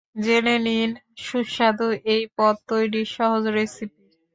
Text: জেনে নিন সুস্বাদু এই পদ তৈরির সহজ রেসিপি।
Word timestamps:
জেনে 0.23 0.55
নিন 0.65 0.89
সুস্বাদু 1.19 1.87
এই 2.13 2.23
পদ 2.37 2.55
তৈরির 2.69 3.07
সহজ 3.15 3.43
রেসিপি। 3.55 4.03